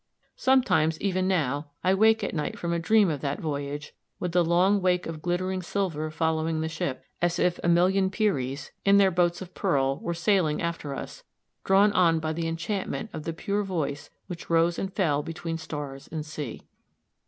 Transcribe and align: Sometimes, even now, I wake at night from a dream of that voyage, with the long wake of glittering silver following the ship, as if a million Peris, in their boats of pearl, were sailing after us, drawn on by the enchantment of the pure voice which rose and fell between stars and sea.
Sometimes, 0.35 0.99
even 0.99 1.27
now, 1.27 1.67
I 1.83 1.93
wake 1.93 2.23
at 2.23 2.33
night 2.33 2.57
from 2.57 2.73
a 2.73 2.79
dream 2.79 3.07
of 3.11 3.21
that 3.21 3.39
voyage, 3.39 3.93
with 4.19 4.31
the 4.31 4.43
long 4.43 4.81
wake 4.81 5.05
of 5.05 5.21
glittering 5.21 5.61
silver 5.61 6.09
following 6.09 6.59
the 6.61 6.67
ship, 6.67 7.05
as 7.21 7.37
if 7.37 7.59
a 7.63 7.67
million 7.67 8.09
Peris, 8.09 8.71
in 8.83 8.97
their 8.97 9.11
boats 9.11 9.43
of 9.43 9.53
pearl, 9.53 9.99
were 9.99 10.15
sailing 10.15 10.59
after 10.59 10.95
us, 10.95 11.21
drawn 11.63 11.91
on 11.93 12.19
by 12.19 12.33
the 12.33 12.47
enchantment 12.47 13.11
of 13.13 13.25
the 13.25 13.31
pure 13.33 13.61
voice 13.63 14.09
which 14.25 14.49
rose 14.49 14.79
and 14.79 14.91
fell 14.91 15.21
between 15.21 15.59
stars 15.59 16.07
and 16.11 16.25
sea. 16.25 16.63